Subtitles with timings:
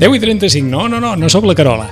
[0.00, 1.90] 10 i 35, no, no, no, no sóc la Carola.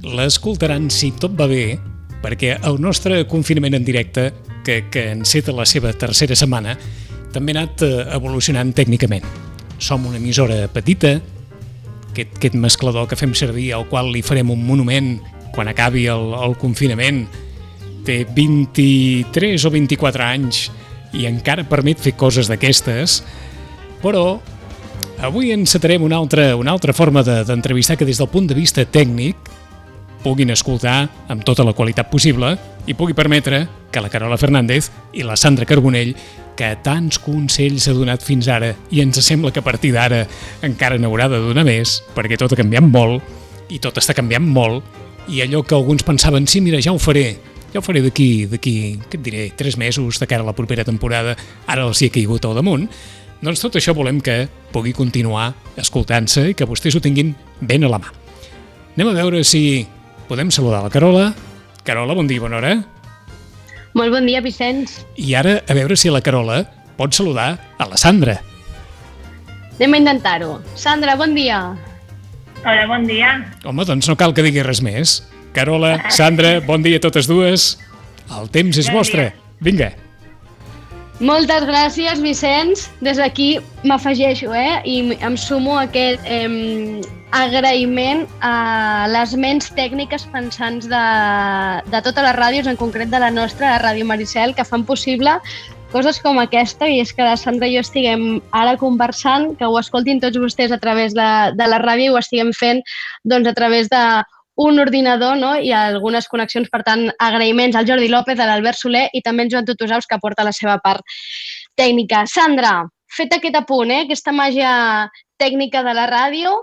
[0.00, 1.76] L'escoltaran si tot va bé,
[2.22, 4.30] perquè el nostre confinament en directe,
[4.64, 6.72] que, que enceta la seva tercera setmana,
[7.36, 9.28] també ha anat eh, evolucionant tècnicament.
[9.76, 11.18] Som una emissora petita,
[12.14, 15.18] aquest, aquest mesclador que fem servir, al qual li farem un monument
[15.52, 17.26] quan acabi el, el confinament,
[18.08, 20.70] té 23 o 24 anys
[21.12, 23.20] i encara permet fer coses d'aquestes,
[24.00, 24.38] però
[25.20, 28.84] avui encetarem una altra, una altra forma d'entrevistar de, que des del punt de vista
[28.86, 29.36] tècnic
[30.22, 32.54] puguin escoltar amb tota la qualitat possible
[32.86, 36.14] i pugui permetre que la Carola Fernández i la Sandra Carbonell,
[36.58, 40.24] que tants consells ha donat fins ara i ens sembla que a partir d'ara
[40.66, 44.84] encara n'haurà de donar més, perquè tot ha canviat molt i tot està canviant molt
[45.28, 47.36] i allò que alguns pensaven, sí, mira, ja ho faré,
[47.72, 48.74] ja ho faré d'aquí, d'aquí,
[49.10, 52.14] què et diré, tres mesos de cara a la propera temporada, ara els hi ha
[52.14, 52.88] caigut al damunt,
[53.42, 57.90] doncs tot això volem que pugui continuar escoltant-se i que vostès ho tinguin ben a
[57.92, 58.10] la mà.
[58.96, 59.86] Anem a veure si
[60.28, 61.30] podem saludar la Carola.
[61.86, 62.72] Carola, bon dia, bona hora.
[63.94, 64.98] Molt bon dia, Vicenç.
[65.16, 66.64] I ara, a veure si la Carola
[66.98, 68.40] pot saludar a la Sandra.
[69.78, 70.58] Anem a intentar-ho.
[70.74, 71.60] Sandra, bon dia.
[72.64, 73.36] Hola, bon dia.
[73.64, 75.20] Home, doncs no cal que digui res més.
[75.54, 77.70] Carola, Sandra, bon dia a totes dues.
[78.34, 79.30] El temps és vostre.
[79.62, 79.92] Vinga.
[81.18, 82.84] Moltes gràcies, Vicenç.
[83.02, 84.78] Des d'aquí m'afegeixo, eh?
[84.86, 87.00] I em sumo a aquest eh,
[87.34, 91.02] agraïment a les ments tècniques pensants de,
[91.90, 95.34] de totes les ràdios, en concret de la nostra, la Ràdio Maricel, que fan possible
[95.92, 99.78] coses com aquesta i és que la Sandra i jo estiguem ara conversant, que ho
[99.80, 102.82] escoltin tots vostès a través de, de la ràdio i ho estiguem fent
[103.24, 104.02] doncs, a través de
[104.58, 105.54] un ordinador no?
[105.56, 106.68] i algunes connexions.
[106.72, 110.18] Per tant, agraïments al Jordi López, a l'Albert Soler i també al Joan Tutusaus, que
[110.22, 111.04] porta la seva part
[111.78, 112.24] tècnica.
[112.26, 112.80] Sandra,
[113.14, 114.04] fet aquest apunt, eh?
[114.06, 114.72] aquesta màgia
[115.38, 116.54] tècnica de la ràdio,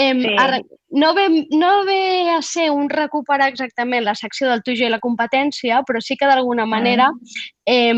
[0.00, 0.62] eh, sí.
[0.96, 2.00] no, ve, no ve
[2.32, 6.28] a ser un recuperar exactament la secció del tu i la competència, però sí que
[6.28, 7.10] d'alguna manera
[7.66, 7.92] eh,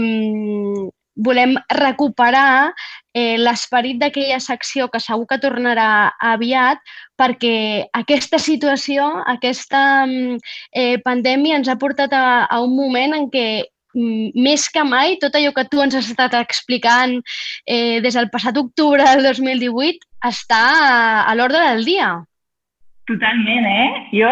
[1.18, 2.72] volem recuperar
[3.12, 6.78] eh, l'esperit d'aquella secció que segur que tornarà aviat
[7.18, 10.38] perquè aquesta situació, aquesta mm,
[10.72, 13.48] eh, pandèmia ens ha portat a, a un moment en què
[13.94, 17.18] mm, més que mai, tot allò que tu ens has estat explicant
[17.66, 22.12] eh, des del passat octubre del 2018 està a, a l'ordre del dia.
[23.08, 23.88] Totalment, eh?
[24.12, 24.30] Jo,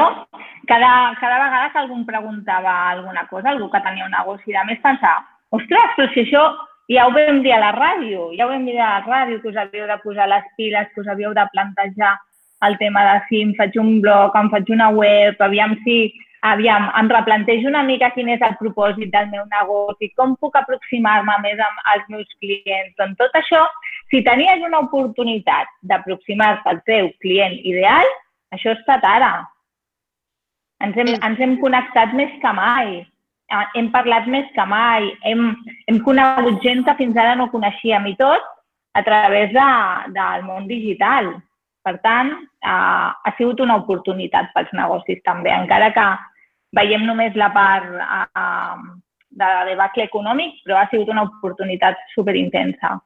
[0.68, 4.64] cada, cada vegada que algú em preguntava alguna cosa, algú que tenia un negoci, de
[4.68, 5.24] més pensava,
[5.56, 6.42] ostres, però si això
[6.88, 9.48] ja ho vam dir a la ràdio, ja ho vam dir a la ràdio, que
[9.48, 12.14] us havíeu de posar les piles, que us havíeu de plantejar
[12.66, 16.14] el tema de si em faig un blog, em faig una web, aviam si
[16.46, 21.36] aviam, em replantejo una mica quin és el propòsit del meu negoci, com puc aproximar-me
[21.42, 22.94] més als meus clients.
[23.00, 23.64] Doncs tot això,
[24.12, 28.06] si tenies una oportunitat d'aproximar-te al teu client ideal,
[28.54, 29.32] això ha estat ara.
[30.84, 33.00] Ens hem, ens hem connectat més que mai.
[33.46, 35.52] Ah, hem parlat més que mai, hem,
[35.86, 38.42] hem conegut gent que fins ara no coneixíem i tot
[38.98, 39.66] a través de,
[40.16, 41.30] del món digital.
[41.86, 42.32] Per tant,
[42.66, 46.06] eh, ha sigut una oportunitat pels negocis també, encara que
[46.74, 48.80] veiem només la part eh,
[49.38, 52.96] de debacle econòmic, però ha sigut una oportunitat superintensa.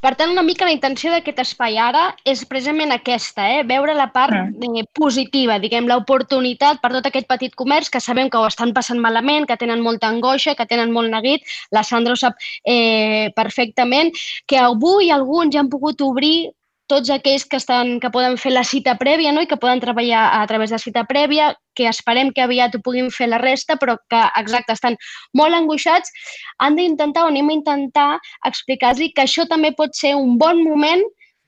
[0.00, 2.02] Per tant, una mica la intenció d'aquest espai ara
[2.32, 3.64] és precisament aquesta, eh?
[3.68, 8.40] veure la part eh, positiva, diguem, l'oportunitat per tot aquest petit comerç que sabem que
[8.40, 11.44] ho estan passant malament, que tenen molta angoixa, que tenen molt neguit,
[11.76, 14.14] la Sandra ho sap eh, perfectament,
[14.48, 16.50] que avui alguns ja han pogut obrir
[16.90, 19.44] tots aquells que, estan, que poden fer la cita prèvia no?
[19.44, 23.12] i que poden treballar a través de cita prèvia, que esperem que aviat ho puguin
[23.14, 24.98] fer la resta, però que, exacte, estan
[25.38, 26.10] molt angoixats,
[26.58, 28.08] han d'intentar o anem a intentar
[28.50, 31.04] explicar-los que això també pot ser un bon moment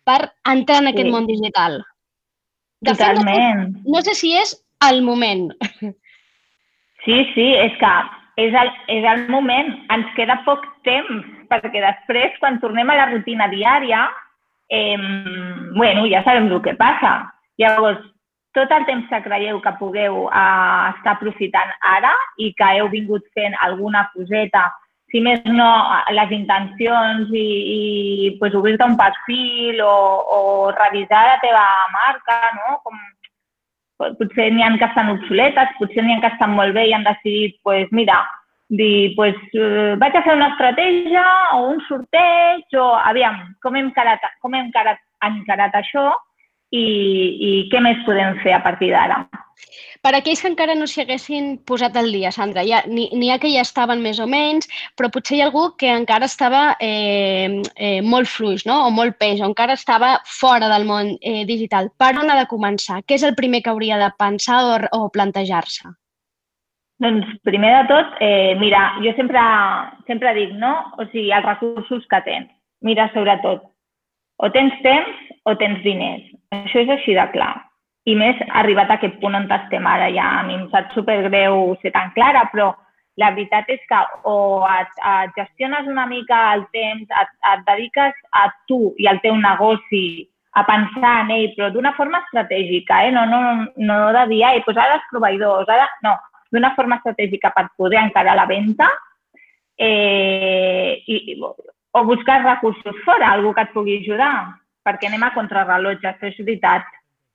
[0.06, 0.20] per
[0.50, 1.14] entrar en aquest sí.
[1.14, 1.82] món digital.
[2.82, 3.74] De Totalment.
[3.74, 4.56] Fet, no, sé si és
[4.88, 5.50] el moment.
[7.02, 7.92] Sí, sí, és que
[8.38, 9.72] és el, és el moment.
[9.94, 14.04] Ens queda poc temps, perquè després, quan tornem a la rutina diària,
[14.68, 14.96] eh,
[15.74, 17.32] bueno, ja sabem el que passa.
[17.58, 18.00] Llavors,
[18.52, 23.24] tot el temps que creieu que pugueu eh, estar aprofitant ara i que heu vingut
[23.36, 24.68] fent alguna coseta,
[25.12, 25.68] si més no,
[26.16, 27.80] les intencions i, i
[28.40, 29.96] pues, obrir-te un perfil o,
[30.36, 30.38] o
[30.76, 32.78] revisar la teva marca, no?
[32.84, 33.00] Com,
[34.18, 37.04] potser n'hi ha que estan obsoletes, potser n'hi ha que estan molt bé i han
[37.04, 38.22] decidit, pues, mira,
[38.72, 41.24] dir, pues, eh, vaig a fer una estratègia
[41.58, 46.08] o un sorteig o, aviam, com hem encarat, com hem encarat, encarat això
[46.72, 49.22] i, i què més podem fer a partir d'ara.
[50.02, 53.38] Per aquells que encara no s'hi haguessin posat al dia, Sandra, ja, n'hi hi ha
[53.38, 54.66] que ja estaven més o menys,
[54.98, 58.80] però potser hi ha algú que encara estava eh, eh, molt fluix, no?
[58.88, 61.92] o molt peix, o encara estava fora del món eh, digital.
[62.02, 63.02] Per on ha de començar?
[63.06, 65.92] Què és el primer que hauria de pensar o, o plantejar-se?
[67.02, 69.42] Doncs, primer de tot, eh, mira, jo sempre,
[70.06, 70.70] sempre dic, no?
[70.98, 72.48] O sigui, els recursos que tens.
[72.82, 73.64] Mira, sobretot,
[74.38, 76.22] o tens temps o tens diners.
[76.54, 77.54] Això és així de clar
[78.10, 80.08] i més arribat a aquest punt on estem ara.
[80.14, 82.72] Ja a mi em sap supergreu ser tan clara, però
[83.20, 88.14] la veritat és que o et, et gestiones una mica el temps, et, et dediques
[88.32, 90.28] a tu i al teu negoci
[90.58, 93.12] a pensar en ell, però d'una forma estratègica, eh?
[93.12, 93.40] no, no,
[93.76, 95.86] no de dir, ai, doncs ara els proveïdors, ara...
[96.04, 96.16] No,
[96.52, 98.88] d'una forma estratègica per poder encarar la venda
[99.78, 101.36] eh, i,
[101.92, 104.32] o buscar recursos fora, algú que et pugui ajudar,
[104.84, 106.88] perquè anem a contrarrellotge, això és veritat.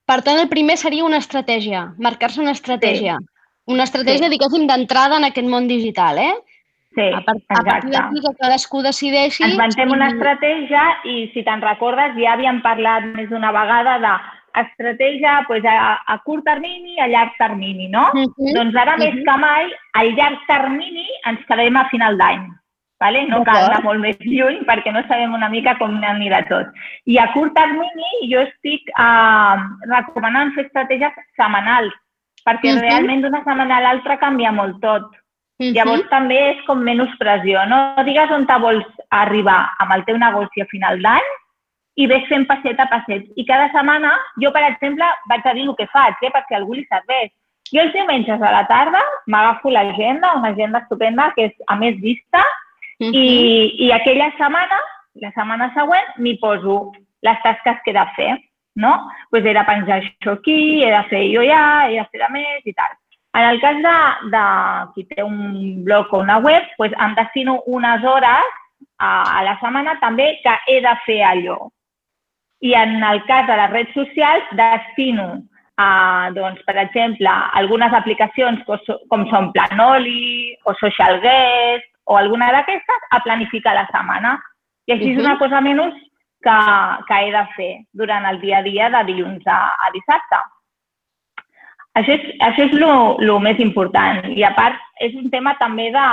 [0.08, 3.18] Per tant, el primer seria una estratègia, marcar-se una estratègia.
[3.20, 3.34] Sí.
[3.68, 4.32] Una estratègia, sí.
[4.32, 6.34] diguéssim, d'entrada en aquest món digital, eh?
[6.96, 9.44] Sí, a, part, a partir d'aquí que cadascú decideixi...
[9.44, 14.14] Ens mantem una estratègia i, si te'n recordes, ja havíem parlat més d'una vegada de
[14.54, 18.10] estratègia pues, a, a curt termini i a llarg termini, no?
[18.14, 18.54] Uh -huh.
[18.54, 19.14] Doncs ara, uh -huh.
[19.14, 22.48] més que mai, al llarg termini ens quedem a final d'any.
[22.98, 23.28] Vale?
[23.28, 26.66] No cal anar molt més lluny perquè no sabem una mica com anirà tot.
[27.06, 29.56] I a curt termini jo estic eh,
[29.86, 31.94] recomanant fer estratègies setmanals
[32.44, 32.80] perquè uh -huh.
[32.80, 35.04] realment d'una setmana a l'altra canvia molt tot.
[35.04, 35.72] Uh -huh.
[35.74, 37.64] Llavors també és com menys pressió.
[37.66, 41.28] No digues on te vols arribar amb el teu negoci a final d'any
[41.98, 43.26] i ves fent passet a passet.
[43.36, 46.78] I cada setmana, jo, per exemple, vaig a dir el que faig, eh, perquè algú
[46.78, 47.32] li serveix.
[47.68, 51.98] Jo els diumenges a la tarda m'agafo l'agenda, una agenda estupenda que és a més
[52.00, 52.44] vista,
[53.00, 53.14] -huh.
[53.14, 54.78] I, I aquella setmana,
[55.22, 56.92] la setmana següent, m'hi poso
[57.22, 58.30] les tasques que he de fer,
[58.74, 58.94] no?
[59.30, 62.32] pues he de penjar això aquí, he de fer jo ja, he de fer de
[62.34, 62.94] més i tal.
[63.38, 63.96] En el cas de,
[64.32, 64.44] de
[64.94, 68.54] qui té un blog o una web, pues em destino unes hores
[68.98, 71.58] a, a la setmana també que he de fer allò.
[72.60, 75.28] I en el cas de les redes socials, destino
[75.78, 83.08] a, doncs, per exemple, algunes aplicacions com són Planoli o Social Guest o alguna d'aquestes
[83.14, 84.38] a planificar la setmana.
[84.88, 85.18] I així uh -huh.
[85.18, 85.94] és una cosa menys
[86.42, 86.58] que,
[87.08, 90.38] que he de fer durant el dia a dia de dilluns a, a dissabte.
[91.98, 94.24] Això és, això és el més important.
[94.36, 96.06] I a part, és un tema també de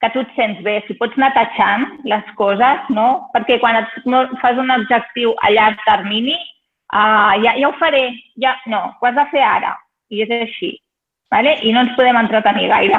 [0.00, 3.08] que tu et sents bé, si pots anar tatxant les coses, no?
[3.34, 3.98] Perquè quan et
[4.40, 6.36] fas un objectiu a llarg termini,
[6.94, 8.06] uh, ja, ja ho faré,
[8.40, 9.74] ja, no, ho has de fer ara.
[10.10, 10.72] I és així.
[11.30, 11.54] Vale?
[11.62, 12.98] I no ens podem entretenir gaire.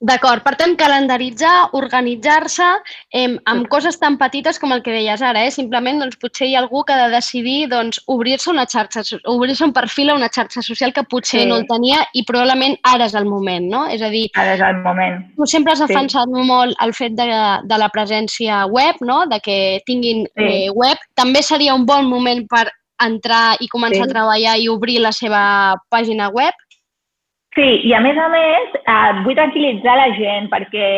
[0.00, 2.66] D'acord, per tant, calendaritzar, organitzar-se
[3.12, 5.50] eh, amb coses tan petites com el que deies ara, eh?
[5.52, 9.66] simplement doncs, potser hi ha algú que ha de decidir doncs, obrir-se una xarxa, obrir-se
[9.66, 11.50] un perfil a una xarxa social que potser sí.
[11.50, 13.82] no el tenia i probablement ara és el moment, no?
[13.92, 15.20] És a dir, ara és el moment.
[15.36, 16.48] Tu sempre has defensat sí.
[16.48, 17.28] molt el fet de,
[17.68, 19.26] de la presència web, no?
[19.28, 20.48] de que tinguin sí.
[20.48, 20.96] eh, web.
[21.12, 22.70] També seria un bon moment per
[23.04, 24.08] entrar i començar sí.
[24.08, 25.44] a treballar i obrir la seva
[25.92, 26.56] pàgina web?
[27.56, 30.90] Sí, i a més a més, eh, vull tranquil·litzar la gent perquè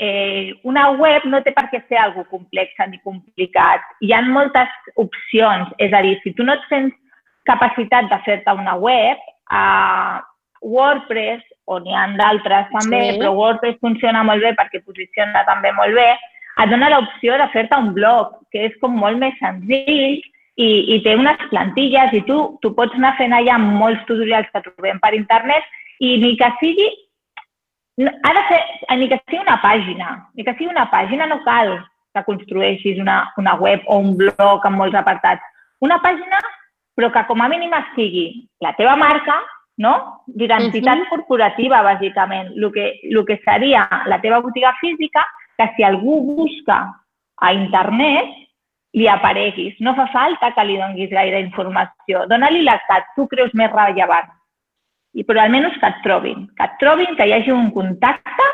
[0.00, 3.84] eh, una web no té per què ser algo complex ni complicat.
[4.00, 5.68] Hi ha moltes opcions.
[5.76, 6.96] És a dir, si tu no et sents
[7.44, 9.20] capacitat de fer-te una web,
[9.52, 10.16] eh,
[10.64, 13.20] WordPress, o n'hi ha d'altres també, sí.
[13.20, 16.08] però WordPress funciona molt bé perquè posiciona també molt bé,
[16.58, 20.22] et dona l'opció de fer-te un blog, que és com molt més senzill
[20.58, 24.62] i, i té unes plantilles i tu, tu pots anar fent allà molts tutorials que
[24.64, 25.66] trobem per internet
[26.02, 26.88] i ni que sigui,
[28.06, 28.58] ha de ser,
[28.98, 31.76] ni que sigui una pàgina, ni que sigui una pàgina no cal
[32.14, 35.44] que construeixis una, una web o un blog amb molts apartats.
[35.84, 36.40] Una pàgina,
[36.98, 38.26] però que com a mínim sigui
[38.64, 39.38] la teva marca,
[39.78, 39.94] no?
[40.26, 41.08] D'identitat uh -huh.
[41.10, 42.50] corporativa, bàsicament.
[42.56, 45.24] El que, el que seria la teva botiga física,
[45.56, 46.94] que si algú busca
[47.36, 48.47] a internet,
[48.98, 49.76] li apareguis.
[49.84, 52.26] No fa falta que li donguis gaire informació.
[52.30, 54.34] Dóna-li la que tu creus més rellevant
[55.18, 58.48] i però almenys que et trobin, que et trobin, que hi hagi un contacte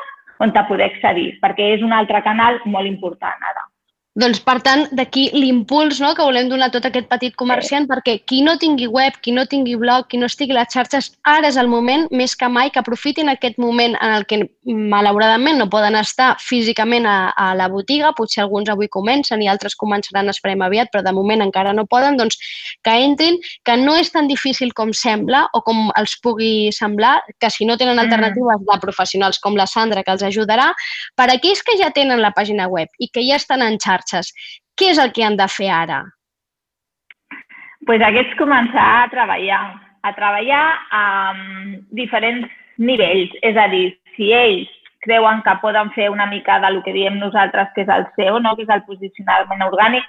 [0.45, 3.65] on te poder accedir, perquè és un altre canal molt important ara.
[4.15, 7.91] Doncs, per tant, d'aquí l'impuls no, que volem donar a tot aquest petit comerciant, sí.
[7.91, 11.09] perquè qui no tingui web, qui no tingui blog, qui no estigui a les xarxes,
[11.27, 14.39] ara és el moment, més que mai, que aprofitin aquest moment en el que,
[14.71, 19.75] malauradament, no poden estar físicament a, a la botiga, potser alguns avui comencen i altres
[19.75, 22.39] començaran, esperem aviat, però de moment encara no poden, doncs
[22.87, 27.51] que entrin, que no és tan difícil com sembla o com els pugui semblar, que
[27.51, 28.07] si no tenen mm.
[28.07, 30.71] alternatives de professionals com la Sandra, que els ajudarà,
[31.19, 34.35] per aquells que ja tenen la pàgina web i que ja estan en xarxes xarxes.
[34.77, 36.05] Què és el que han de fer ara?
[37.87, 39.61] pues aquests començar a treballar,
[40.03, 41.05] a treballar a
[41.97, 43.33] diferents nivells.
[43.43, 44.71] És a dir, si ells
[45.05, 48.41] creuen que poden fer una mica de lo que diem nosaltres, que és el SEO,
[48.41, 48.55] no?
[48.57, 50.07] que és el posicionament orgànic,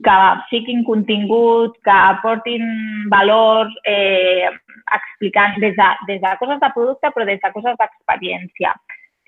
[0.00, 0.16] que
[0.48, 2.64] fiquin contingut, que aportin
[3.12, 4.48] valor, eh,
[4.96, 8.72] explicant des de, des de coses de producte, però des de coses d'experiència.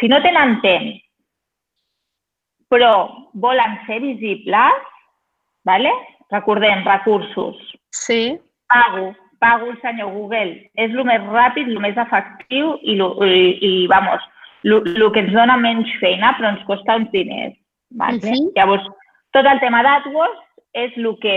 [0.00, 0.96] Si no tenen temps,
[2.72, 2.92] però
[3.36, 4.88] volen ser visibles,
[5.68, 5.92] ¿vale?
[6.32, 7.56] recordem, recursos.
[7.90, 8.40] Sí.
[8.66, 10.70] Pago, pago el senyor Google.
[10.80, 14.24] És el més ràpid, el més efectiu i, lo, i, i vamos,
[14.64, 17.54] el que ens dona menys feina, però ens costa uns diners.
[18.00, 18.18] Vale?
[18.18, 18.52] Uh -huh.
[18.56, 18.86] Llavors,
[19.36, 20.40] tot el tema d'AdWords
[20.72, 21.36] és el que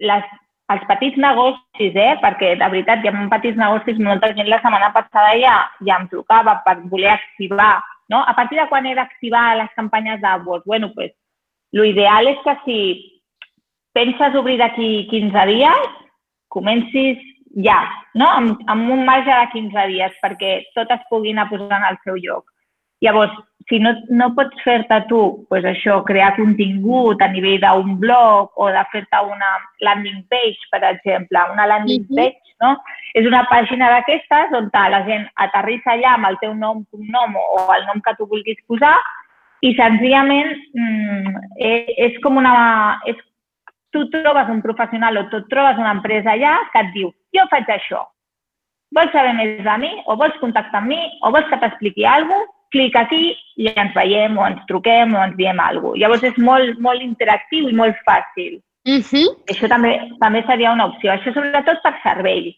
[0.00, 0.24] les,
[0.72, 2.16] els petits negocis, eh?
[2.22, 6.08] perquè de veritat hi ha petits negocis, molta gent la setmana passada ja, ja em
[6.08, 7.82] trucava per voler activar.
[8.10, 8.20] No?
[8.26, 10.66] A partir de quan he d'activar les campanyes d'AdWords?
[10.66, 11.12] Bueno, pues,
[11.72, 12.78] lo ideal és que si
[13.94, 15.90] penses obrir d'aquí 15 dies,
[16.50, 17.20] comencis
[17.62, 17.78] ja,
[18.14, 18.26] no?
[18.26, 22.18] amb, amb un marge de 15 dies perquè tot es pugui anar posant al seu
[22.18, 22.50] lloc.
[23.00, 23.32] Llavors,
[23.70, 28.66] si no, no pots fer-te tu, pues això, crear contingut a nivell d'un blog o
[28.74, 29.50] de fer-te una
[29.86, 32.74] landing page, per exemple, una landing page, no?
[33.14, 37.64] És una pàgina d'aquestes on la gent aterrissa allà amb el teu nom, cognom o
[37.76, 38.96] el nom que tu vulguis posar
[39.62, 42.98] i senzillament mm, és, és com una...
[43.06, 43.16] És,
[43.90, 47.70] tu trobes un professional o tu trobes una empresa allà que et diu jo faig
[47.74, 48.04] això,
[48.96, 52.44] vols saber més de mi o vols contactar amb mi o vols que t'expliqui alguna
[52.44, 56.02] cosa, clic aquí i ens veiem o ens truquem o ens diem alguna cosa.
[56.04, 58.60] Llavors és molt, molt interactiu i molt fàcil.
[58.86, 59.02] Uh mhm.
[59.10, 59.28] -huh.
[59.50, 61.12] Això també, també seria una opció.
[61.12, 62.56] Això sobretot per servei.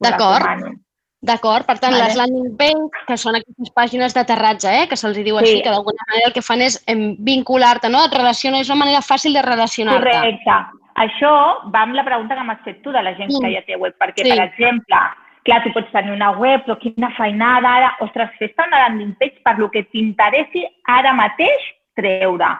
[0.00, 0.76] D'acord.
[1.20, 2.04] D'acord, per tant, vale.
[2.04, 4.86] les landing page, que són aquestes pàgines d'aterratge, eh?
[4.88, 5.42] que se'ls diu sí.
[5.42, 6.78] així, que d'alguna manera el que fan és
[7.18, 8.06] vincular-te, no?
[8.06, 10.00] Et relaciona, és una manera fàcil de relacionar-te.
[10.00, 10.56] Correcte.
[10.96, 11.32] Això
[11.74, 13.42] va amb la pregunta que m'has fet tu de la gent mm.
[13.42, 14.30] que ja té web, perquè, sí.
[14.32, 15.02] per exemple,
[15.44, 19.40] clar, tu pots tenir una web, però quina feinada ara, ostres, fes-te una landing page
[19.44, 22.50] per lo que t'interessi ara mateix treure.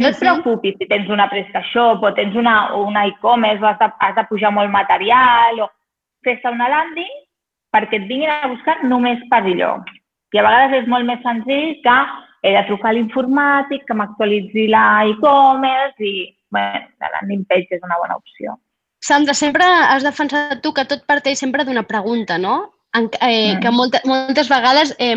[0.00, 3.90] No et preocupis si tens una PrestaShop o tens una, una e-commerce o has de,
[4.00, 5.68] has de pujar molt material o
[6.24, 7.18] fes-te una landing
[7.74, 9.74] perquè et vinguin a buscar només per allò.
[10.32, 11.98] I a vegades és molt més senzill que
[12.46, 17.84] he de trucar a l'informàtic, que m'actualitzi la e-commerce i bueno, la landing page és
[17.84, 18.56] una bona opció.
[19.00, 22.58] Sandra, sempre has defensat tu que tot parteix sempre d'una pregunta, no?
[22.92, 25.14] En, eh, que molta, moltes vegades, eh,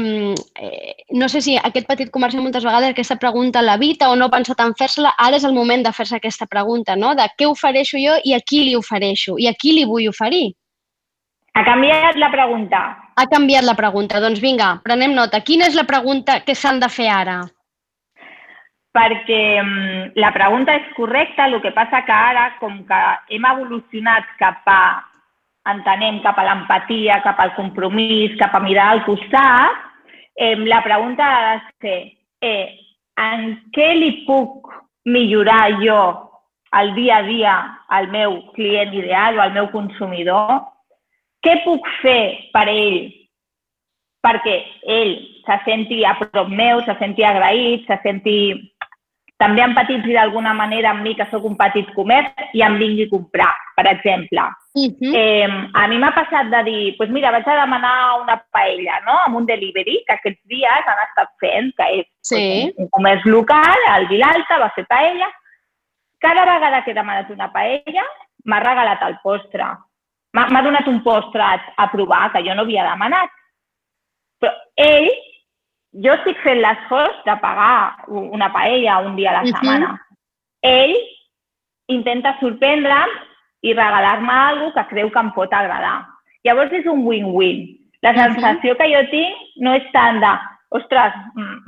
[0.62, 4.34] eh, no sé si aquest petit comerciant moltes vegades aquesta pregunta l'evita o no ha
[4.34, 7.16] pensat en fer-se-la, ara és el moment de fer-se aquesta pregunta, no?
[7.16, 10.54] De què ofereixo jo i a qui li ofereixo i a qui li vull oferir.
[11.54, 12.84] Ha canviat la pregunta.
[13.16, 14.22] Ha canviat la pregunta.
[14.22, 15.42] Doncs vinga, prenem nota.
[15.42, 17.42] Quina és la pregunta que s'han de fer ara?
[18.94, 19.72] Perquè um,
[20.22, 23.02] la pregunta és correcta, el que passa que ara, com que
[23.34, 24.84] hem evolucionat cap a,
[25.74, 29.82] entenem, cap a l'empatia, cap al compromís, cap a mirar al costat,
[30.38, 32.00] eh, la pregunta ha de ser
[32.44, 32.68] eh,
[33.20, 34.70] en què li puc
[35.06, 36.04] millorar jo
[36.80, 37.56] el dia a dia
[37.94, 40.62] al meu client ideal o al meu consumidor?
[41.44, 43.12] Què puc fer per ell
[44.24, 44.56] perquè
[44.88, 48.38] ell se senti a prop meu, se senti agraït, se senti
[49.44, 53.12] també empatitzi d'alguna manera amb mi, que sóc un petit comerç, i em vingui a
[53.12, 54.46] comprar, per exemple.
[54.74, 55.14] Uh -huh.
[55.16, 59.16] eh, a mi m'ha passat de dir, pues mira, vaig a demanar una paella, no?,
[59.26, 62.36] amb un delivery, que aquests dies han estat fent, que és sí.
[62.36, 65.30] pues, un, un comerç local, al Vilalta, va fer paella.
[66.20, 68.04] Cada vegada que he demanat una paella,
[68.46, 69.66] m'ha regalat el postre.
[70.34, 73.30] M'ha donat un postre a, a provar, que jo no havia demanat.
[74.40, 75.12] Però ell
[76.02, 79.92] jo estic fent l'esforç de pagar una paella un dia a la setmana.
[79.92, 80.18] Uh -huh.
[80.62, 80.96] Ell
[81.88, 83.12] intenta sorprendre'm
[83.62, 86.06] i regalar-me alguna que creu que em pot agradar.
[86.44, 87.78] Llavors és un win-win.
[88.02, 88.78] La sensació uh -huh.
[88.78, 91.14] que jo tinc no és tant de ostres,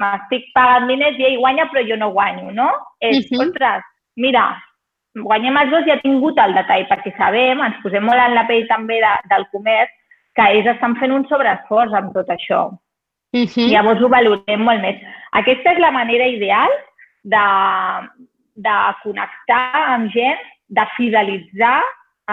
[0.01, 2.69] m'estic pagant diners i ell guanya però jo no guanyo, no?
[2.99, 3.47] És, uh -huh.
[3.47, 3.83] ostres,
[4.15, 4.61] mira,
[5.13, 8.45] guanyem els dos i ha tingut el detall, perquè sabem, ens posem molt en la
[8.47, 9.91] pell també de, del comerç,
[10.35, 12.71] que ells estan fent un sobreesforç amb tot això.
[13.35, 13.67] Uh -huh.
[13.67, 15.01] Llavors ho valorem molt més.
[15.31, 16.71] Aquesta és la manera ideal
[17.23, 17.47] de,
[18.55, 21.81] de connectar amb gent, de fidelitzar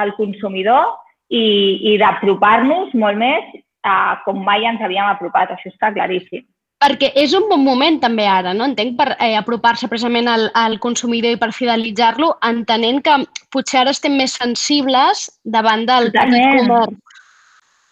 [0.02, 0.94] el consumidor
[1.28, 3.44] i, i d'apropar-nos molt més
[3.82, 5.50] a com mai ens havíem apropat.
[5.50, 6.44] Això està claríssim.
[6.82, 8.64] Perquè és un bon moment també ara, no?
[8.64, 13.18] Entenc, per eh, apropar-se precisament al, al consumidor i per fidelitzar-lo, entenent que
[13.54, 16.66] potser ara estem més sensibles davant del Totalment.
[16.66, 16.98] comerç.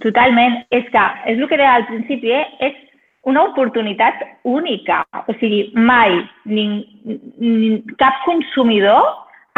[0.03, 0.57] Totalment.
[0.71, 2.47] És que, és el que deia al principi, eh?
[2.67, 2.75] és
[3.23, 5.05] una oportunitat única.
[5.29, 6.67] O sigui, mai ni,
[7.39, 9.03] ni, cap consumidor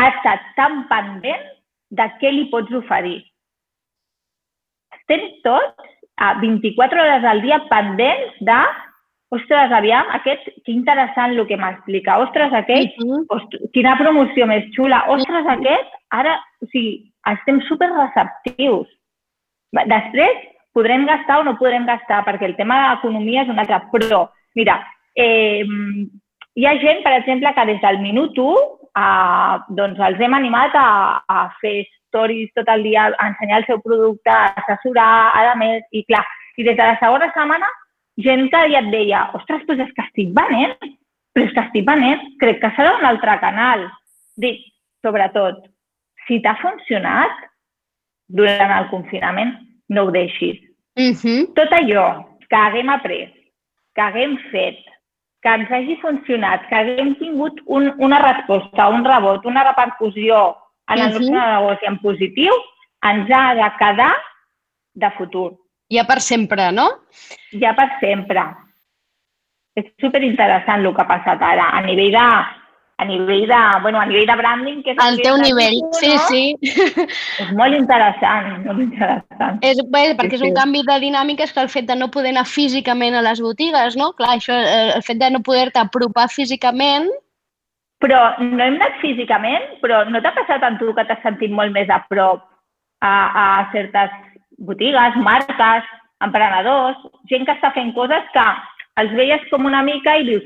[0.00, 1.50] ha estat tan pendent
[1.92, 3.20] de què li pots oferir.
[4.98, 5.92] Estem tots
[6.22, 8.60] a 24 hores al dia pendents de
[9.32, 13.22] ostres, aviam, aquest, que interessant el que m'explica, ostres, aquest, uh -huh.
[13.36, 18.88] ostres, quina promoció més xula, ostres, aquest, ara, o sigui, estem super receptius.
[19.72, 20.36] Després
[20.72, 24.22] podrem gastar o no podrem gastar, perquè el tema de l'economia és un altre, però,
[24.58, 24.78] mira,
[25.14, 25.64] eh,
[26.54, 28.62] hi ha gent, per exemple, que des del minut 1
[29.02, 30.88] eh, doncs els hem animat a,
[31.28, 35.84] a fer stories tot el dia, a ensenyar el seu producte, a assessorar, a més,
[35.92, 36.24] i clar,
[36.56, 37.68] i des de la segona setmana,
[38.20, 40.76] gent que ja et deia, ostres, doncs és que estic venent,
[41.32, 43.86] però és que estic venent, crec que serà un altre canal.
[44.36, 44.60] Dic,
[45.04, 45.64] sobretot,
[46.26, 47.40] si t'ha funcionat
[48.28, 49.56] durant el confinament,
[49.92, 50.58] no ho deixis.
[50.96, 51.14] Uh mhm.
[51.22, 51.54] -huh.
[51.54, 52.06] Tot allò
[52.48, 53.32] que haguem après,
[53.94, 54.78] que haguem fet,
[55.42, 60.56] que ens hagi funcionat, que haguem tingut un, una resposta, un rebot, una repercussió
[60.88, 61.18] en el uh -huh.
[61.18, 62.52] nostre negoci en positiu,
[63.02, 64.16] ens ha de quedar
[64.94, 65.50] de futur.
[65.90, 66.86] Ja per sempre, no?
[67.60, 68.42] Ja per sempre.
[69.74, 72.26] És superinteressant el que ha passat ara a nivell de
[73.02, 76.12] a nivell de, bueno, a nivell de branding, que és el teu nivell, tu, sí,
[76.14, 76.28] no?
[76.30, 76.44] sí.
[77.44, 79.58] És molt interessant, molt interessant.
[79.66, 80.58] És, bé, perquè sí, és un sí.
[80.60, 84.12] canvi de dinàmiques que el fet de no poder anar físicament a les botigues, no?
[84.18, 87.10] Clar, això, eh, el fet de no poder-te apropar físicament
[88.02, 91.70] però no hem anat físicament, però no t'ha passat en tu que t'has sentit molt
[91.74, 92.42] més a prop
[92.98, 93.44] a, a
[93.74, 94.10] certes
[94.58, 95.86] botigues, marques,
[96.22, 96.98] emprenedors,
[97.30, 98.46] gent que està fent coses que
[99.02, 100.44] els veies com una mica i dius,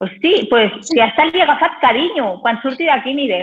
[0.00, 3.40] hosti, pues, si hasta li he agafat carinyo, quan surti d'aquí aniré.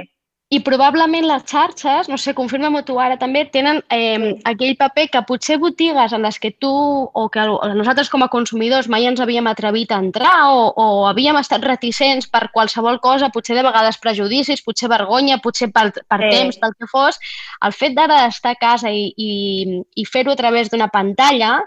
[0.47, 5.21] I probablement les xarxes, no sé, confirma-m'ho tu ara també, tenen eh, aquell paper que
[5.27, 7.43] potser botigues en les que tu o que
[7.75, 12.29] nosaltres com a consumidors mai ens havíem atrevit a entrar o, o havíem estat reticents
[12.31, 16.31] per qualsevol cosa, potser de vegades prejudicis, potser vergonya, potser per, per sí.
[16.31, 17.19] temps, pel que fos,
[17.67, 21.57] el fet d'ara estar a casa i, i, i fer-ho a través d'una pantalla,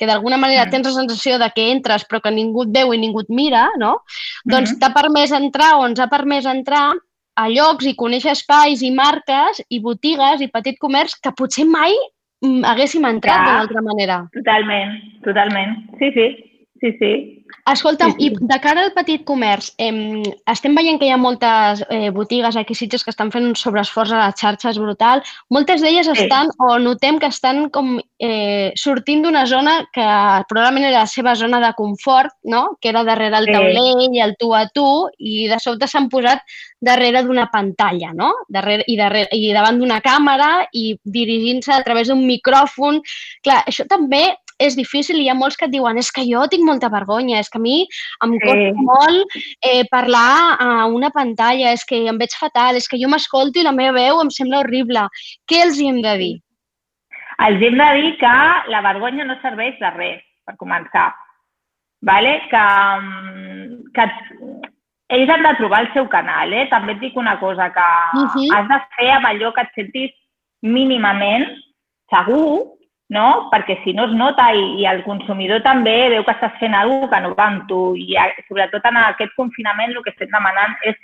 [0.00, 0.72] que d'alguna manera mm.
[0.72, 3.68] tens la sensació de que entres però que ningú et veu i ningú et mira,
[3.76, 3.98] no?
[4.00, 4.58] Doncs mm -hmm.
[4.60, 6.96] Doncs t'ha permès entrar o ens ha permès entrar
[7.36, 11.94] a llocs i conèixer espais i marques i botigues i petit comerç que potser mai
[12.44, 14.22] mm, haguéssim entrat d'una altra manera.
[14.36, 15.76] Totalment, totalment.
[16.00, 16.28] Sí, sí,
[16.80, 17.12] sí, sí.
[17.70, 18.26] Escolta'm, sí, sí.
[18.26, 22.56] i de cara al petit comerç, eh, estem veient que hi ha moltes eh, botigues
[22.56, 25.22] aquí sitges que estan fent un sobreesforç a les xarxes brutal.
[25.52, 26.14] Moltes d'elles sí.
[26.24, 30.06] estan, o notem que estan com eh, sortint d'una zona que
[30.48, 32.76] probablement era la seva zona de confort, no?
[32.80, 33.56] que era darrere el sí.
[33.56, 34.88] taulell, el tu a tu,
[35.18, 36.42] i de sobte s'han posat
[36.80, 38.30] darrere d'una pantalla, no?
[38.48, 43.02] Darrere, i, darrere, i davant d'una càmera i dirigint-se a través d'un micròfon.
[43.44, 46.44] Clar, això també és difícil i hi ha molts que et diuen és que jo
[46.52, 47.78] tinc molta vergonya, és que a mi
[48.24, 48.42] em sí.
[48.44, 53.08] costa molt eh, parlar a una pantalla, és que em veig fatal, és que jo
[53.10, 55.06] m'escolto i la meva veu em sembla horrible.
[55.48, 56.34] Què els hi hem de dir?
[57.46, 58.36] Els hem de dir que
[58.72, 61.08] la vergonya no serveix de res, per començar.
[62.04, 62.36] Vale?
[62.52, 62.64] Que,
[63.00, 64.06] mm, que
[65.16, 66.52] ells han de trobar el seu canal.
[66.52, 66.66] Eh?
[66.72, 67.88] També et dic una cosa, que
[68.20, 68.48] uh -huh.
[68.56, 70.12] has de fer amb allò que et sentis
[70.62, 71.48] mínimament
[72.12, 72.79] segur
[73.10, 73.50] no?
[73.50, 77.10] perquè si no es nota i, i el consumidor també veu que estàs fent alguna
[77.10, 78.16] que no va amb tu i
[78.48, 80.98] sobretot en aquest confinament el que estem demanant és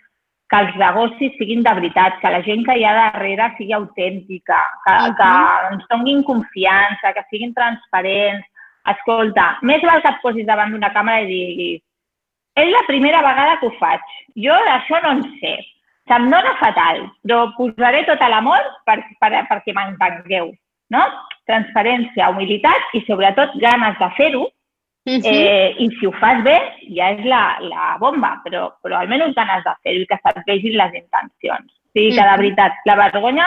[0.47, 4.59] que els negocis siguin de veritat, que la gent que hi ha darrere sigui autèntica,
[4.85, 5.17] que, uh -huh.
[5.19, 8.47] que ens donin confiança, que siguin transparents.
[8.87, 11.83] Escolta, més val que et posis davant d'una càmera i diguis
[12.55, 14.01] és la primera vegada que ho faig.
[14.45, 15.57] Jo d'això no en sé.
[16.09, 20.55] Se'm dona fatal, però posaré tot l'amor per, per, perquè m'entengueu
[20.95, 21.03] no?
[21.47, 24.45] Transparència, humilitat i sobretot ganes de fer-ho.
[25.07, 25.33] Uh -huh.
[25.33, 26.59] eh, I si ho fas bé,
[26.97, 30.77] ja és la, la bomba, però, però almenys ganes de fer-ho i que se't vegin
[30.77, 31.71] les intencions.
[31.71, 33.47] O sigui que, de veritat, la vergonya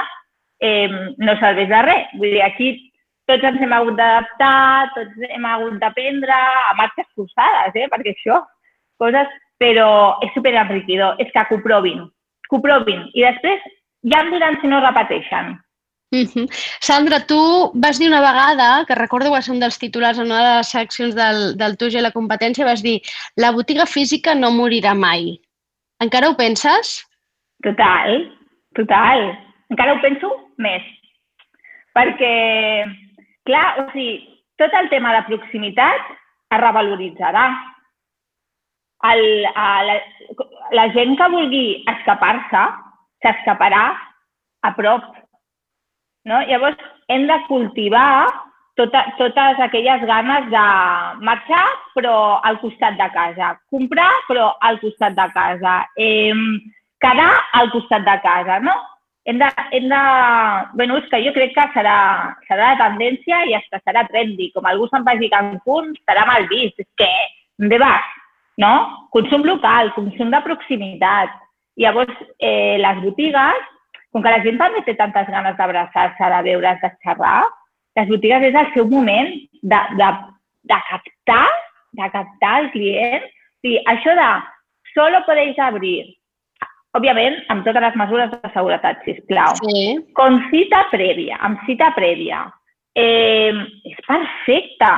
[0.59, 2.07] eh, no serveix de res.
[2.13, 2.91] Vull dir, aquí
[3.29, 7.87] tots ens hem hagut d'adaptar, tots hem hagut d'aprendre a marxes forçades, eh?
[7.91, 8.41] perquè això,
[8.97, 9.27] coses,
[9.61, 12.05] però és superenriquidor, és que ho provin,
[12.47, 13.03] que ho provin.
[13.13, 13.61] I després
[14.11, 15.57] ja em diran si no repeteixen.
[16.11, 16.47] Mm -hmm.
[16.79, 20.25] Sandra, tu vas dir una vegada, que recordo que va ser un dels titulars en
[20.25, 23.01] una de les seccions del, del TUG i la competència, vas dir
[23.35, 25.39] la botiga física no morirà mai.
[25.99, 27.05] Encara ho penses?
[27.61, 28.09] Total,
[28.73, 29.37] total.
[29.69, 30.83] Encara ho penso més.
[31.93, 32.33] Perquè,
[33.45, 34.25] clar, o sigui,
[34.57, 36.01] tot el tema de proximitat
[36.55, 37.45] es revaloritzarà.
[39.11, 40.01] El, la,
[40.79, 42.63] la gent que vulgui escapar-se,
[43.21, 43.85] s'escaparà
[44.67, 45.18] a prop
[46.29, 46.43] no?
[46.49, 46.77] Llavors,
[47.09, 48.27] hem de cultivar
[48.79, 50.65] tota, totes aquelles ganes de
[51.25, 51.65] marxar,
[51.97, 52.13] però
[52.45, 53.55] al costat de casa.
[53.73, 55.81] Comprar, però al costat de casa.
[55.97, 56.37] Eh,
[57.01, 58.77] quedar al costat de casa, no?
[59.29, 60.01] hem de, hem de...
[60.73, 61.97] Bueno, és que jo crec que serà,
[62.47, 64.49] serà la tendència i hasta serà trendy.
[64.55, 66.79] Com algú se'n vagi a Cancún, serà mal vist.
[66.81, 67.09] És que,
[67.61, 68.15] on vas?
[68.59, 68.73] No?
[69.13, 71.35] Consum local, consum de proximitat.
[71.79, 73.69] Llavors, eh, les botigues,
[74.13, 77.43] com que la gent també té tantes ganes d'abraçar-se, de veure's, de xerrar,
[77.99, 80.09] les botigues és el seu moment de, de,
[80.71, 81.47] de captar,
[81.99, 83.25] de captar el client.
[83.27, 84.29] O sigui, això de
[84.93, 85.97] solo podéis abrir
[86.97, 89.57] òbviament, amb totes les mesures de seguretat, sisplau.
[89.61, 89.83] Sí.
[90.17, 92.45] Con cita prèvia, amb cita prèvia.
[92.97, 93.53] Eh,
[93.85, 94.91] és perfecte.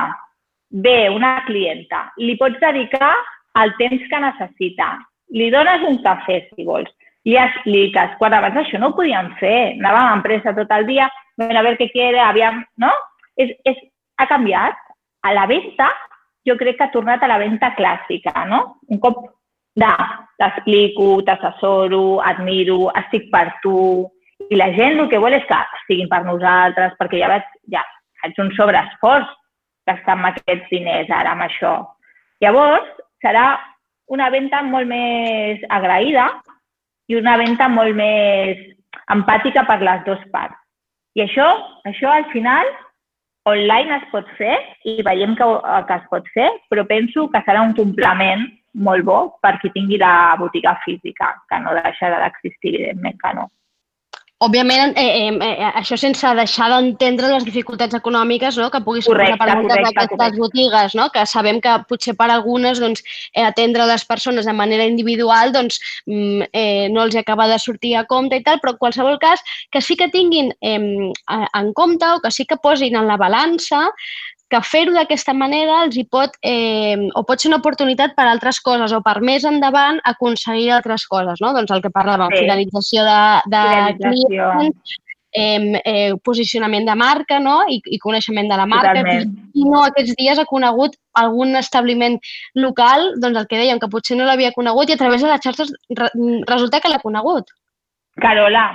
[0.72, 2.06] Bé, una clienta.
[2.16, 3.12] Li pots dedicar
[3.60, 4.94] el temps que necessita.
[5.36, 6.88] Li dones un cafè, si vols.
[7.28, 8.16] Li expliques.
[8.18, 9.74] Quan abans això no ho podíem fer.
[9.78, 11.08] Anàvem a empresa tot el dia,
[11.38, 12.62] a veure què quiere, aviam...
[12.82, 12.90] No?
[13.40, 13.78] És, és,
[14.18, 14.78] ha canviat.
[15.22, 15.86] A la venda,
[16.48, 18.80] jo crec que ha tornat a la venda clàssica, no?
[18.90, 19.22] Un cop
[19.78, 19.90] de
[20.40, 23.76] t'explico, t'assessoro, admiro, estic per tu.
[24.50, 27.84] I la gent el que vol és que estiguin per nosaltres, perquè ja veig, ja
[28.20, 29.30] faig un sobreesforç
[29.86, 31.76] gastar amb aquests diners ara amb això.
[32.42, 32.90] Llavors,
[33.22, 33.46] serà
[34.10, 36.26] una venda molt més agraïda
[37.12, 38.60] i una venda molt més
[39.12, 40.56] empàtica per les dues parts.
[41.18, 41.46] I això,
[41.88, 42.68] això al final,
[43.48, 44.54] online es pot fer
[44.88, 45.48] i veiem que,
[45.88, 48.46] que es pot fer, però penso que serà un complement
[48.86, 53.50] molt bo per qui tingui la botiga física, que no deixarà d'existir, evidentment que no.
[54.42, 58.70] Òbviament, eh, eh, eh, això sense deixar d'entendre les dificultats econòmiques no?
[58.74, 61.04] que pugui suposar per moltes d'aquestes botigues, no?
[61.14, 63.04] que sabem que potser per algunes doncs,
[63.36, 67.94] eh, atendre les persones de manera individual doncs, mm, eh, no els acaba de sortir
[67.96, 72.10] a compte i tal, però en qualsevol cas que sí que tinguin eh, en compte
[72.16, 73.86] o que sí que posin en la balança
[74.52, 78.60] que fer-ho d'aquesta manera els hi pot, eh, o pot ser una oportunitat per altres
[78.60, 81.54] coses o per més endavant aconseguir altres coses, no?
[81.56, 82.42] Doncs el que parlàvem, sí.
[82.44, 83.22] fidelització de,
[83.54, 84.50] de fidelització.
[84.58, 84.96] clients,
[85.32, 87.62] eh, eh, posicionament de marca no?
[87.68, 88.92] I, i coneixement de la marca.
[88.98, 89.32] Totalment.
[89.56, 92.18] I no aquests dies ha conegut algun establiment
[92.58, 95.44] local, doncs el que dèiem, que potser no l'havia conegut i a través de les
[95.44, 96.12] xarxes re,
[96.50, 97.48] resulta que l'ha conegut.
[98.20, 98.66] Carola,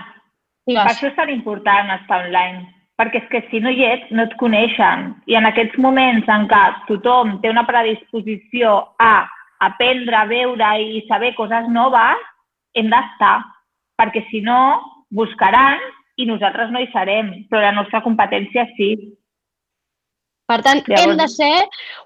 [0.65, 0.81] Digues.
[0.81, 2.65] per això és tan important estar online
[2.97, 5.11] perquè és que si no hi ets, no et coneixen.
[5.29, 9.27] I en aquests moments en què tothom té una predisposició a
[9.67, 12.25] aprendre, a veure i saber coses noves,
[12.77, 13.37] hem d'estar,
[13.97, 14.59] perquè si no,
[15.13, 15.79] buscaran
[16.17, 18.91] i nosaltres no hi serem, però la nostra competència sí.
[20.47, 21.03] Per tant, Llavors...
[21.03, 21.55] hem de ser,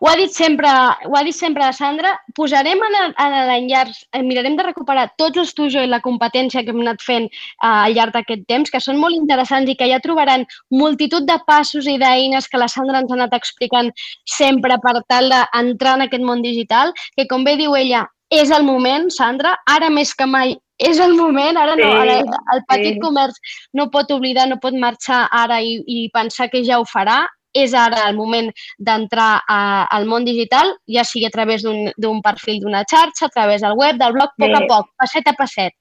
[0.02, 0.70] ho ha dit sempre,
[1.06, 5.38] ho ha dit sempre la Sandra, posarem en, en l'enllaç, eh, mirarem de recuperar tots
[5.44, 8.82] els tujo i la competència que hem anat fent uh, al llarg d'aquest temps, que
[8.82, 13.04] són molt interessants i que ja trobaran multitud de passos i d'eines que la Sandra
[13.04, 13.92] ens ha anat explicant
[14.26, 18.66] sempre per tal d'entrar en aquest món digital, que com bé diu ella, és el
[18.66, 22.18] moment, Sandra, ara més que mai és el moment, ara no, ara
[22.56, 23.02] el petit sí.
[23.04, 23.38] comerç
[23.78, 27.20] no pot oblidar, no pot marxar ara i, i pensar que ja ho farà,
[27.54, 32.84] és ara el moment d'entrar al món digital, ja sigui a través d'un perfil d'una
[32.88, 35.76] xarxa, a través del web, del blog, a poc a poc, passet a passet.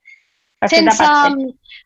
[0.60, 1.38] passet Sense, a passet.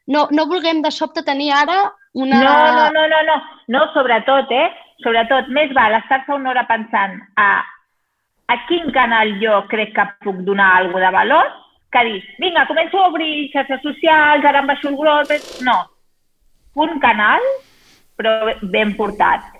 [0.06, 2.40] No, no vulguem de sobte tenir ara una...
[2.40, 3.36] No, no, no, no, no,
[3.68, 4.70] no, sobretot, eh?
[5.02, 7.48] Sobretot, més val estar-se una hora pensant a,
[8.48, 11.50] a quin canal jo crec que puc donar alguna de valor
[11.94, 15.30] que dir, vinga, començo a obrir xarxes socials, ara em baixo el gros...
[15.62, 15.76] No,
[16.74, 17.44] un canal,
[18.18, 19.53] però ben portat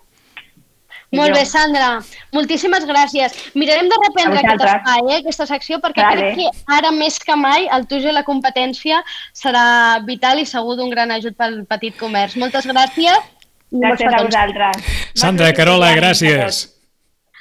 [1.17, 1.89] molt bé, Sandra.
[2.35, 3.37] Moltíssimes gràcies.
[3.55, 6.35] Mirarem de reprendre aquest espai, eh, aquesta secció, perquè vale.
[6.35, 9.65] crec que ara més que mai el tujo i la competència serà
[10.05, 12.37] vital i segur d'un gran ajut pel petit comerç.
[12.37, 13.33] Moltes gràcies.
[13.75, 14.95] Gràcies a vosaltres.
[15.15, 16.69] Sandra, Carola, gràcies.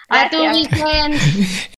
[0.09, 1.21] A tu, Vicenç.